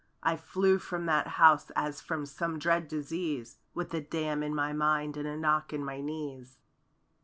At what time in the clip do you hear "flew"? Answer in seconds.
0.35-0.79